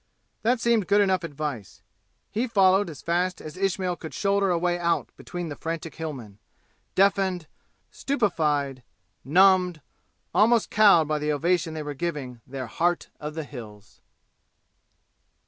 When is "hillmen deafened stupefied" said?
5.93-8.81